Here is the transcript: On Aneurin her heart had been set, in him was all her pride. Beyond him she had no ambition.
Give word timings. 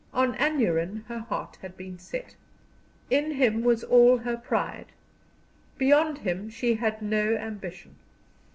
On 0.15 0.33
Aneurin 0.37 1.03
her 1.09 1.19
heart 1.19 1.59
had 1.61 1.77
been 1.77 1.99
set, 1.99 2.35
in 3.11 3.33
him 3.33 3.61
was 3.63 3.83
all 3.83 4.17
her 4.17 4.35
pride. 4.35 4.87
Beyond 5.77 6.17
him 6.25 6.49
she 6.49 6.73
had 6.73 7.03
no 7.03 7.35
ambition. 7.35 7.93